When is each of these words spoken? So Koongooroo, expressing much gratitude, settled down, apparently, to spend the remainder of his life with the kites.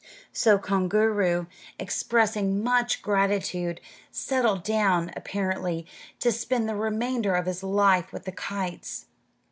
So 0.33 0.57
Koongooroo, 0.57 1.45
expressing 1.77 2.63
much 2.63 3.03
gratitude, 3.03 3.79
settled 4.09 4.63
down, 4.63 5.11
apparently, 5.15 5.85
to 6.21 6.31
spend 6.31 6.67
the 6.67 6.73
remainder 6.75 7.35
of 7.35 7.45
his 7.45 7.61
life 7.61 8.11
with 8.11 8.25
the 8.25 8.31
kites. 8.31 9.05